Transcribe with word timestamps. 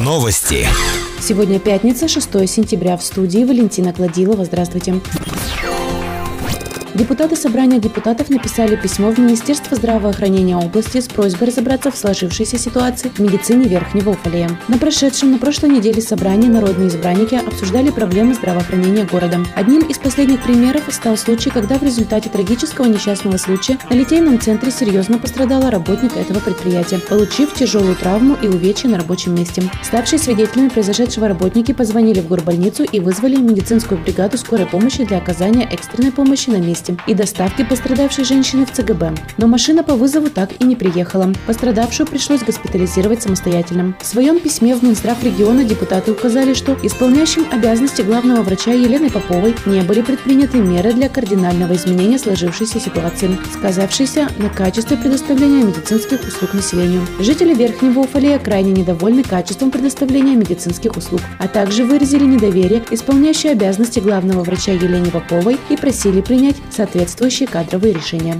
Новости. 0.00 0.66
Сегодня 1.20 1.60
пятница, 1.60 2.08
6 2.08 2.48
сентября. 2.48 2.96
В 2.96 3.04
студии 3.04 3.44
Валентина 3.44 3.92
Гладилова. 3.92 4.44
Здравствуйте. 4.44 5.00
Депутаты 7.02 7.34
Собрания 7.34 7.80
депутатов 7.80 8.30
написали 8.30 8.76
письмо 8.76 9.10
в 9.10 9.18
Министерство 9.18 9.76
здравоохранения 9.76 10.56
области 10.56 11.00
с 11.00 11.08
просьбой 11.08 11.48
разобраться 11.48 11.90
в 11.90 11.96
сложившейся 11.96 12.58
ситуации 12.58 13.08
в 13.08 13.18
медицине 13.18 13.66
Верхнего 13.66 14.10
Уфалея. 14.10 14.48
На 14.68 14.78
прошедшем 14.78 15.32
на 15.32 15.38
прошлой 15.38 15.70
неделе 15.70 16.00
собрании 16.00 16.46
народные 16.46 16.86
избранники 16.86 17.34
обсуждали 17.34 17.90
проблемы 17.90 18.34
здравоохранения 18.34 19.02
города. 19.02 19.40
Одним 19.56 19.82
из 19.82 19.98
последних 19.98 20.44
примеров 20.44 20.84
стал 20.90 21.16
случай, 21.16 21.50
когда 21.50 21.76
в 21.76 21.82
результате 21.82 22.28
трагического 22.28 22.84
несчастного 22.84 23.36
случая 23.36 23.78
на 23.90 23.94
Литейном 23.94 24.38
центре 24.38 24.70
серьезно 24.70 25.18
пострадала 25.18 25.72
работник 25.72 26.16
этого 26.16 26.38
предприятия, 26.38 27.00
получив 27.00 27.52
тяжелую 27.52 27.96
травму 27.96 28.36
и 28.40 28.46
увечья 28.46 28.88
на 28.88 28.98
рабочем 28.98 29.34
месте. 29.34 29.68
Ставшие 29.82 30.20
свидетелями 30.20 30.68
произошедшего 30.68 31.26
работники 31.26 31.72
позвонили 31.72 32.20
в 32.20 32.28
горбольницу 32.28 32.84
и 32.84 33.00
вызвали 33.00 33.38
медицинскую 33.38 34.00
бригаду 34.00 34.38
скорой 34.38 34.66
помощи 34.66 35.04
для 35.04 35.18
оказания 35.18 35.68
экстренной 35.68 36.12
помощи 36.12 36.48
на 36.48 36.58
месте 36.58 36.91
месте 36.92 37.02
и 37.06 37.14
доставки 37.14 37.64
пострадавшей 37.64 38.24
женщины 38.24 38.66
в 38.66 38.72
ЦГБ. 38.72 39.14
Но 39.36 39.46
машина 39.46 39.82
по 39.82 39.94
вызову 39.94 40.30
так 40.30 40.50
и 40.58 40.64
не 40.64 40.76
приехала. 40.76 41.32
Пострадавшую 41.46 42.06
пришлось 42.06 42.42
госпитализировать 42.42 43.22
самостоятельно. 43.22 43.94
В 44.00 44.06
своем 44.06 44.40
письме 44.40 44.74
в 44.74 44.82
Минздрав 44.82 45.22
региона 45.22 45.64
депутаты 45.64 46.12
указали, 46.12 46.54
что 46.54 46.76
исполняющим 46.82 47.46
обязанности 47.50 48.02
главного 48.02 48.42
врача 48.42 48.72
Елены 48.72 49.10
Поповой 49.10 49.54
не 49.66 49.82
были 49.82 50.02
предприняты 50.02 50.58
меры 50.58 50.92
для 50.92 51.08
кардинального 51.08 51.74
изменения 51.74 52.18
сложившейся 52.18 52.80
ситуации, 52.80 53.30
сказавшейся 53.52 54.28
на 54.38 54.48
качестве 54.48 54.96
предоставления 54.96 55.64
медицинских 55.64 56.20
услуг 56.26 56.54
населению. 56.54 57.06
Жители 57.20 57.54
Верхнего 57.54 58.00
Уфалея 58.00 58.38
крайне 58.38 58.72
недовольны 58.72 59.22
качеством 59.22 59.70
предоставления 59.70 60.36
медицинских 60.36 60.96
услуг, 60.96 61.20
а 61.38 61.48
также 61.48 61.84
выразили 61.84 62.24
недоверие 62.24 62.82
исполняющей 62.90 63.52
обязанности 63.52 64.00
главного 64.00 64.42
врача 64.42 64.72
Елене 64.72 65.10
Поповой 65.10 65.58
и 65.68 65.76
просили 65.76 66.20
принять 66.20 66.56
соответствующие 66.72 67.48
кадровые 67.48 67.94
решения. 67.94 68.36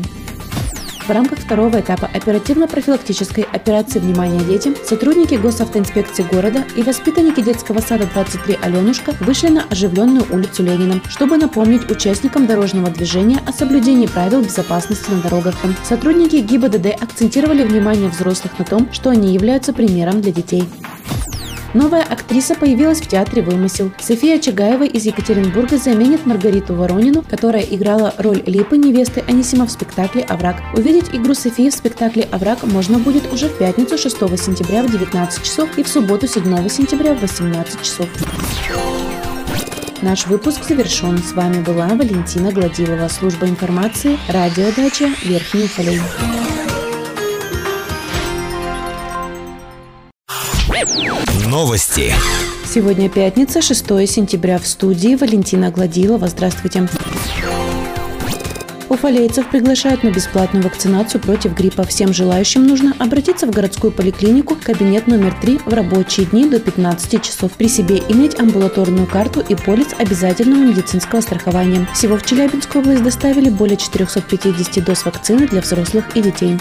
В 1.07 1.11
рамках 1.11 1.41
второго 1.41 1.81
этапа 1.81 2.09
оперативно-профилактической 2.15 3.45
операции 3.53 3.99
«Внимание 3.99 4.41
детям» 4.45 4.77
сотрудники 4.85 5.35
госавтоинспекции 5.35 6.23
города 6.23 6.65
и 6.77 6.83
воспитанники 6.83 7.41
детского 7.41 7.81
сада 7.81 8.07
23 8.15 8.59
«Аленушка» 8.63 9.13
вышли 9.19 9.49
на 9.49 9.65
оживленную 9.65 10.25
улицу 10.31 10.63
Ленина, 10.63 11.01
чтобы 11.09 11.39
напомнить 11.39 11.91
участникам 11.91 12.47
дорожного 12.47 12.89
движения 12.89 13.41
о 13.47 13.53
соблюдении 13.53 14.07
правил 14.07 14.43
безопасности 14.43 15.11
на 15.11 15.21
дорогах. 15.21 15.57
Сотрудники 15.83 16.37
ГИБДД 16.37 17.03
акцентировали 17.03 17.65
внимание 17.65 18.09
взрослых 18.09 18.57
на 18.61 18.65
том, 18.65 18.89
что 18.93 19.11
они 19.11 19.35
являются 19.35 19.73
примером 19.73 20.21
для 20.21 20.31
детей. 20.31 20.69
Новая 21.75 22.03
актриса 22.03 22.55
появилась 22.55 23.01
в 23.01 23.07
театре 23.07 23.41
«Вымысел». 23.41 23.93
София 23.99 24.39
Чагаева 24.39 24.85
из 24.85 25.07
Екатеринбурга 25.07 25.79
заменит 25.79 26.27
Маргариту 26.27 26.75
Воронину, 26.75 27.23
которая 27.23 27.63
играла 27.63 28.15
роль 28.19 28.43
Липы 28.45 28.77
невесты 28.77 29.25
Анисима 29.27 29.67
в 29.67 29.71
спектакле 29.71 30.23
«Овраг». 30.25 30.57
Увидеть 30.75 31.15
игру 31.15 31.33
Софии 31.33 31.71
в 31.71 31.75
спектакле 31.75 32.29
«Овраг» 32.31 32.63
можно 32.65 32.99
будет 32.99 33.33
уже 33.33 33.49
в 33.49 33.57
пятницу 33.57 33.97
6 33.97 34.17
сентября 34.39 34.83
в 34.83 34.91
19 34.91 35.43
часов 35.43 35.79
и 35.79 35.83
в 35.83 35.89
субботу 35.89 36.29
7 36.29 36.69
сентября 36.69 37.15
в 37.15 37.23
18 37.23 37.83
часов. 37.83 38.09
Наш 40.03 40.27
выпуск 40.27 40.65
завершен. 40.69 41.17
С 41.19 41.33
вами 41.33 41.63
была 41.63 41.87
Валентина 41.87 42.53
Гладилова, 42.53 43.09
служба 43.09 43.49
информации, 43.49 44.19
радиодача 44.29 45.09
Верхний 45.25 45.65
Уфалей. 45.65 46.01
Новости. 51.53 52.15
Сегодня 52.65 53.11
пятница, 53.11 53.61
6 53.61 53.87
сентября. 54.09 54.59
В 54.59 54.67
студии 54.67 55.17
Валентина 55.17 55.71
Гладилова. 55.71 56.27
Здравствуйте. 56.29 56.89
Уфалейцев 58.89 59.51
приглашают 59.51 60.03
на 60.03 60.09
бесплатную 60.09 60.65
вакцинацию 60.65 61.21
против 61.21 61.55
гриппа. 61.55 61.83
Всем 61.83 62.15
желающим 62.15 62.67
нужно 62.67 62.95
обратиться 62.99 63.47
в 63.47 63.51
городскую 63.51 63.93
поликлинику, 63.93 64.57
кабинет 64.57 65.07
номер 65.07 65.37
3 65.43 65.61
в 65.67 65.75
рабочие 65.75 66.25
дни 66.25 66.47
до 66.47 66.59
15 66.59 67.23
часов. 67.23 67.53
При 67.53 67.69
себе 67.69 68.03
иметь 68.09 68.41
амбулаторную 68.41 69.07
карту 69.07 69.45
и 69.47 69.55
полис 69.55 69.89
обязательного 69.99 70.65
медицинского 70.65 71.21
страхования. 71.21 71.87
Всего 71.93 72.17
в 72.17 72.25
Челябинскую 72.25 72.83
область 72.83 73.03
доставили 73.03 73.51
более 73.51 73.77
450 73.77 74.83
доз 74.83 75.05
вакцины 75.05 75.47
для 75.47 75.61
взрослых 75.61 76.17
и 76.17 76.23
детей. 76.23 76.59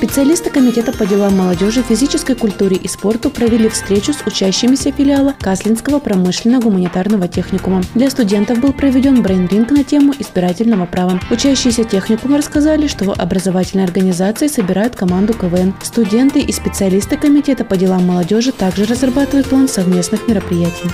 Специалисты 0.00 0.48
Комитета 0.48 0.92
по 0.92 1.04
делам 1.04 1.36
молодежи, 1.36 1.82
физической 1.82 2.34
культуре 2.34 2.74
и 2.74 2.88
спорту 2.88 3.28
провели 3.28 3.68
встречу 3.68 4.14
с 4.14 4.26
учащимися 4.26 4.92
филиала 4.92 5.34
Каслинского 5.38 5.98
промышленно-гуманитарного 5.98 7.28
техникума. 7.28 7.82
Для 7.94 8.08
студентов 8.08 8.60
был 8.60 8.72
проведен 8.72 9.22
брейнринг 9.22 9.70
на 9.70 9.84
тему 9.84 10.14
избирательного 10.18 10.86
права. 10.86 11.20
Учащиеся 11.30 11.84
техникума 11.84 12.38
рассказали, 12.38 12.86
что 12.86 13.04
в 13.04 13.10
образовательной 13.10 13.84
организации 13.84 14.46
собирают 14.46 14.96
команду 14.96 15.34
КВН. 15.34 15.74
Студенты 15.82 16.40
и 16.40 16.50
специалисты 16.50 17.18
Комитета 17.18 17.66
по 17.66 17.76
делам 17.76 18.06
молодежи 18.06 18.52
также 18.52 18.86
разрабатывают 18.86 19.48
план 19.48 19.68
совместных 19.68 20.26
мероприятий. 20.26 20.88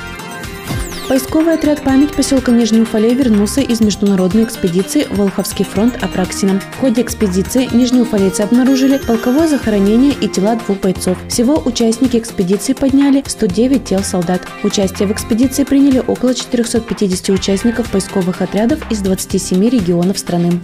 Поисковый 1.08 1.54
отряд 1.54 1.84
«Память» 1.84 2.16
поселка 2.16 2.50
Нижний 2.50 2.80
Уфалей 2.80 3.14
вернулся 3.14 3.60
из 3.60 3.80
международной 3.80 4.42
экспедиции 4.42 5.06
«Волховский 5.08 5.64
фронт 5.64 6.02
Апраксина». 6.02 6.58
В 6.58 6.80
ходе 6.80 7.02
экспедиции 7.02 7.68
нижнеуфалейцы 7.72 8.40
обнаружили 8.40 8.98
полковое 8.98 9.46
захоронение 9.46 10.12
и 10.20 10.26
тела 10.26 10.56
двух 10.56 10.80
бойцов. 10.80 11.16
Всего 11.28 11.62
участники 11.64 12.16
экспедиции 12.16 12.72
подняли 12.72 13.22
109 13.24 13.84
тел 13.84 14.00
солдат. 14.02 14.42
Участие 14.64 15.06
в 15.06 15.12
экспедиции 15.12 15.62
приняли 15.62 16.02
около 16.04 16.34
450 16.34 17.28
участников 17.28 17.88
поисковых 17.88 18.42
отрядов 18.42 18.80
из 18.90 18.98
27 18.98 19.64
регионов 19.68 20.18
страны. 20.18 20.60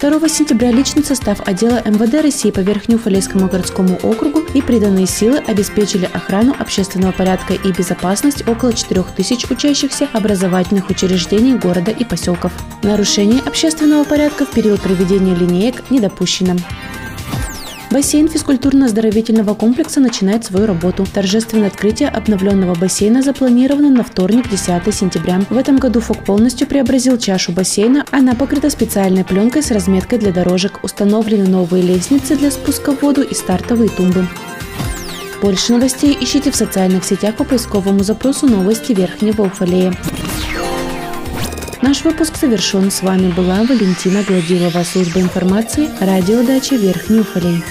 2 0.00 0.28
сентября 0.30 0.70
личный 0.70 1.04
состав 1.04 1.46
отдела 1.46 1.82
МВД 1.84 2.22
России 2.22 2.50
по 2.50 2.60
Верхнеуфалейскому 2.60 3.48
городскому 3.48 3.96
округу 4.02 4.40
и 4.54 4.62
приданные 4.62 5.06
силы 5.06 5.36
обеспечили 5.46 6.08
охрану 6.10 6.56
общественного 6.58 7.12
порядка 7.12 7.52
и 7.52 7.70
безопасность 7.70 8.48
около 8.48 8.72
4000 8.72 9.52
учащихся 9.52 10.08
образовательных 10.14 10.88
учреждений 10.88 11.54
города 11.54 11.90
и 11.90 12.04
поселков. 12.04 12.50
Нарушение 12.82 13.42
общественного 13.42 14.04
порядка 14.04 14.46
в 14.46 14.50
период 14.52 14.80
проведения 14.80 15.34
линеек 15.34 15.90
не 15.90 16.00
допущено. 16.00 16.56
Бассейн 17.90 18.28
физкультурно-оздоровительного 18.28 19.56
комплекса 19.56 19.98
начинает 19.98 20.44
свою 20.44 20.66
работу. 20.66 21.04
Торжественное 21.12 21.66
открытие 21.66 22.08
обновленного 22.08 22.76
бассейна 22.76 23.20
запланировано 23.20 23.90
на 23.90 24.04
вторник, 24.04 24.48
10 24.48 24.94
сентября. 24.94 25.42
В 25.50 25.56
этом 25.56 25.76
году 25.76 26.00
ФОК 26.00 26.24
полностью 26.24 26.68
преобразил 26.68 27.18
чашу 27.18 27.50
бассейна. 27.50 28.04
Она 28.12 28.36
покрыта 28.36 28.70
специальной 28.70 29.24
пленкой 29.24 29.64
с 29.64 29.72
разметкой 29.72 30.20
для 30.20 30.30
дорожек. 30.30 30.84
Установлены 30.84 31.48
новые 31.48 31.82
лестницы 31.82 32.36
для 32.36 32.52
спуска 32.52 32.94
в 32.94 33.02
воду 33.02 33.22
и 33.22 33.34
стартовые 33.34 33.90
тумбы. 33.90 34.28
Больше 35.42 35.72
новостей 35.72 36.16
ищите 36.20 36.52
в 36.52 36.56
социальных 36.56 37.04
сетях 37.04 37.34
по 37.34 37.42
поисковому 37.42 38.04
запросу 38.04 38.46
«Новости 38.46 38.92
Верхнего 38.92 39.42
Уфалея». 39.42 39.96
Наш 41.82 42.04
выпуск 42.04 42.36
завершен. 42.36 42.90
С 42.90 43.00
вами 43.00 43.32
была 43.32 43.62
Валентина 43.62 44.22
Гладилова, 44.22 44.84
служба 44.84 45.20
информации, 45.20 45.88
радиодача 45.98 46.76
Верхний 46.76 47.20
Уфалей. 47.20 47.64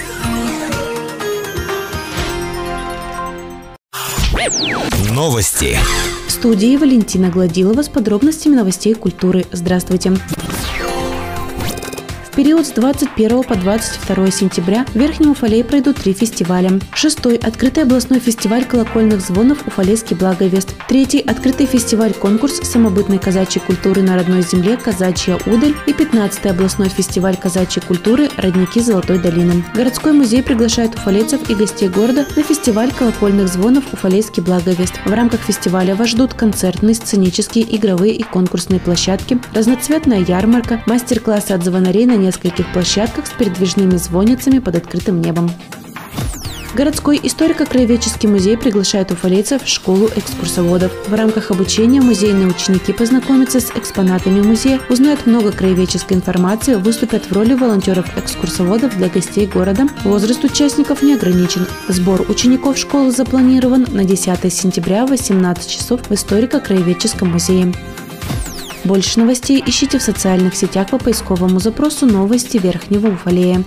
Новости. 5.11 5.77
В 6.27 6.31
студии 6.31 6.75
Валентина 6.77 7.29
Гладилова 7.29 7.83
с 7.83 7.89
подробностями 7.89 8.55
новостей 8.55 8.95
культуры. 8.95 9.45
Здравствуйте 9.51 10.13
период 12.39 12.65
с 12.65 12.71
21 12.71 13.43
по 13.43 13.55
22 13.55 14.31
сентября 14.31 14.85
в 14.85 14.95
Верхнем 14.95 15.31
Уфалее 15.31 15.61
пройдут 15.61 15.97
три 15.97 16.13
фестиваля. 16.13 16.79
Шестой– 16.93 17.35
открытый 17.43 17.83
областной 17.83 18.21
фестиваль 18.21 18.63
колокольных 18.63 19.19
звонов 19.19 19.67
«Уфалейский 19.67 20.15
благовест». 20.15 20.73
Третий– 20.87 21.19
открытый 21.27 21.65
фестиваль-конкурс 21.65 22.61
самобытной 22.61 23.19
казачьей 23.19 23.61
культуры 23.65 24.03
на 24.03 24.15
родной 24.15 24.41
земле 24.43 24.77
«Казачья 24.77 25.35
удаль» 25.47 25.75
и 25.85 25.91
15-й 25.91 26.49
областной 26.49 26.87
фестиваль 26.87 27.35
казачьей 27.35 27.83
культуры 27.85 28.29
«Родники 28.37 28.79
Золотой 28.79 29.19
долины». 29.19 29.65
Городской 29.73 30.13
музей 30.13 30.41
приглашает 30.41 30.95
уфалейцев 30.95 31.49
и 31.49 31.55
гостей 31.55 31.89
города 31.89 32.25
на 32.37 32.43
фестиваль 32.43 32.93
колокольных 32.93 33.49
звонов 33.49 33.83
«Уфалейский 33.91 34.41
благовест». 34.41 34.93
В 35.03 35.11
рамках 35.11 35.41
фестиваля 35.41 35.93
вас 35.93 36.11
ждут 36.11 36.35
концертные, 36.35 36.95
сценические, 36.95 37.65
игровые 37.75 38.13
и 38.13 38.23
конкурсные 38.23 38.79
площадки, 38.79 39.37
разноцветная 39.53 40.23
ярмарка, 40.25 40.81
мастер-классы 40.85 41.51
от 41.51 41.65
звонарей 41.65 42.05
на 42.05 42.28
нескольких 42.29 42.71
площадках 42.71 43.25
с 43.25 43.31
передвижными 43.31 43.97
звонницами 43.97 44.59
под 44.59 44.75
открытым 44.75 45.19
небом. 45.19 45.49
Городской 46.75 47.19
историко-краеведческий 47.23 48.29
музей 48.29 48.55
приглашает 48.55 49.11
уфалейцев 49.11 49.63
в 49.63 49.67
школу 49.67 50.07
экскурсоводов. 50.15 50.91
В 51.07 51.13
рамках 51.15 51.49
обучения 51.49 51.99
музейные 51.99 52.47
ученики 52.47 52.93
познакомятся 52.93 53.59
с 53.59 53.71
экспонатами 53.71 54.41
музея, 54.41 54.79
узнают 54.87 55.25
много 55.25 55.51
краеведческой 55.51 56.17
информации, 56.17 56.75
выступят 56.75 57.25
в 57.25 57.33
роли 57.33 57.55
волонтеров-экскурсоводов 57.55 58.95
для 58.97 59.09
гостей 59.09 59.47
города. 59.47 59.87
Возраст 60.03 60.43
участников 60.43 61.01
не 61.01 61.15
ограничен. 61.15 61.65
Сбор 61.87 62.21
учеников 62.29 62.77
школы 62.77 63.11
запланирован 63.11 63.87
на 63.89 64.03
10 64.03 64.53
сентября 64.53 65.07
в 65.07 65.09
18 65.09 65.67
часов 65.67 66.01
в 66.07 66.11
историко-краеведческом 66.11 67.31
музее. 67.31 67.73
Больше 68.89 69.19
новостей 69.19 69.63
ищите 69.63 69.99
в 69.99 70.01
социальных 70.01 70.55
сетях 70.55 70.89
по 70.89 70.97
поисковому 70.97 71.59
запросу 71.59 72.07
«Новости 72.07 72.57
Верхнего 72.57 73.09
Уфалея». 73.09 73.63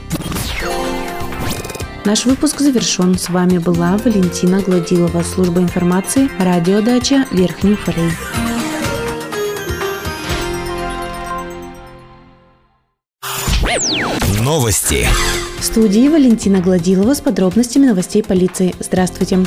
Наш 2.04 2.26
выпуск 2.26 2.58
завершен. 2.58 3.16
С 3.16 3.28
вами 3.28 3.58
была 3.58 3.96
Валентина 3.98 4.60
Гладилова, 4.60 5.22
служба 5.22 5.60
информации, 5.60 6.28
радиодача 6.40 7.28
Верхний 7.30 7.74
Уфалей. 7.74 8.10
Новости. 14.40 15.06
В 15.60 15.64
студии 15.64 16.08
Валентина 16.08 16.60
Гладилова 16.60 17.14
с 17.14 17.20
подробностями 17.20 17.86
новостей 17.86 18.24
полиции. 18.24 18.74
Здравствуйте. 18.80 19.38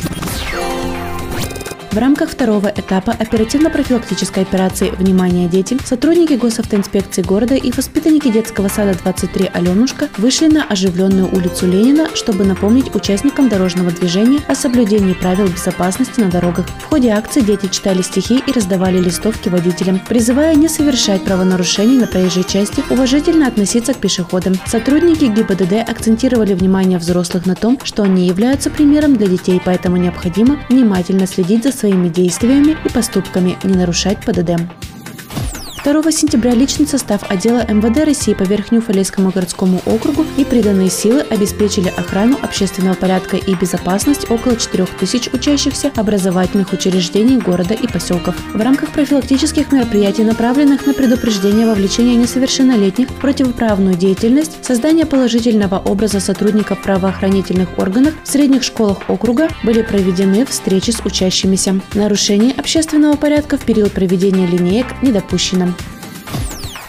В 1.96 1.98
рамках 1.98 2.32
второго 2.32 2.68
этапа 2.68 3.14
оперативно-профилактической 3.18 4.44
операции 4.44 4.90
«Внимание, 4.90 5.48
дети» 5.48 5.78
сотрудники 5.86 6.34
госавтоинспекции 6.34 7.22
города 7.22 7.56
и 7.56 7.72
воспитанники 7.72 8.30
детского 8.30 8.68
сада 8.68 9.00
23 9.02 9.52
«Аленушка» 9.54 10.10
вышли 10.18 10.48
на 10.48 10.66
оживленную 10.66 11.34
улицу 11.34 11.68
Ленина, 11.68 12.10
чтобы 12.14 12.44
напомнить 12.44 12.94
участникам 12.94 13.48
дорожного 13.48 13.92
движения 13.92 14.42
о 14.50 14.56
соблюдении 14.56 15.14
правил 15.14 15.48
безопасности 15.48 16.20
на 16.20 16.30
дорогах. 16.30 16.66
В 16.80 16.84
ходе 16.90 17.12
акции 17.12 17.40
дети 17.40 17.68
читали 17.68 18.02
стихи 18.02 18.44
и 18.46 18.52
раздавали 18.52 19.00
листовки 19.00 19.48
водителям, 19.48 20.02
призывая 20.06 20.54
не 20.56 20.68
совершать 20.68 21.24
правонарушений 21.24 21.98
на 21.98 22.08
проезжей 22.08 22.44
части, 22.44 22.84
уважительно 22.90 23.48
относиться 23.48 23.94
к 23.94 24.00
пешеходам. 24.00 24.56
Сотрудники 24.68 25.24
ГИБДД 25.24 25.90
акцентировали 25.90 26.56
внимание 26.56 26.98
взрослых 26.98 27.46
на 27.46 27.56
том, 27.56 27.80
что 27.86 28.04
они 28.04 28.28
являются 28.28 28.70
примером 28.70 29.16
для 29.16 29.28
детей, 29.28 29.62
поэтому 29.64 29.96
необходимо 29.96 30.60
внимательно 30.68 31.26
следить 31.26 31.64
за 31.64 31.85
своими 31.86 32.10
действиями 32.10 32.76
и 32.84 32.90
поступками 32.90 33.58
не 33.64 33.76
нарушать 33.76 34.18
ПДД. 34.26 34.60
2 35.86 36.12
сентября 36.12 36.56
личный 36.56 36.88
состав 36.88 37.22
отдела 37.30 37.64
МВД 37.72 38.06
России 38.06 38.34
по 38.34 38.42
Верхнеуфалейскому 38.42 39.30
городскому 39.30 39.84
округу 39.86 40.26
и 40.36 40.44
приданные 40.44 40.90
силы 40.90 41.22
обеспечили 41.30 41.94
охрану 41.96 42.40
общественного 42.42 42.96
порядка 42.96 43.38
и 43.38 43.54
безопасность 43.54 44.32
около 44.32 44.56
4000 44.56 45.30
учащихся 45.32 45.92
образовательных 45.96 46.74
учреждений 46.74 47.38
города 47.38 47.76
и 47.76 47.86
поселков. 47.86 48.36
В 48.56 48.60
рамках 48.60 48.94
профилактических 48.94 49.72
мероприятий, 49.72 50.24
направленных 50.24 50.88
на 50.88 50.96
предупреждение 50.96 51.68
вовлечения 51.68 52.16
несовершеннолетних 52.16 53.08
в 53.08 53.22
противоправную 53.22 53.96
деятельность, 53.96 54.66
создание 54.66 55.06
положительного 55.06 55.78
образа 55.78 56.20
сотрудников 56.20 56.82
правоохранительных 56.82 57.78
органов 57.78 58.16
в 58.24 58.28
средних 58.28 58.64
школах 58.64 59.08
округа 59.08 59.50
были 59.64 59.84
проведены 59.84 60.48
встречи 60.48 60.90
с 60.90 61.00
учащимися. 61.06 61.80
Нарушение 61.94 62.54
общественного 62.54 63.18
порядка 63.18 63.58
в 63.58 63.62
период 63.62 63.92
проведения 63.92 64.48
линеек 64.48 64.88
не 65.04 65.12
допущено. 65.12 65.75